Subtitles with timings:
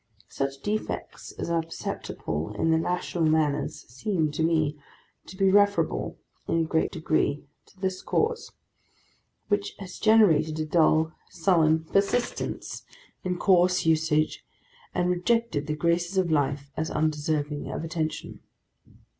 [0.29, 4.75] Such defects as are perceptible in the national manners, seem, to me,
[5.27, 8.51] to be referable, in a great degree, to this cause:
[9.47, 12.83] which has generated a dull, sullen persistence
[13.23, 14.41] in coarse usages,
[14.95, 18.39] and rejected the graces of life as undeserving of attention.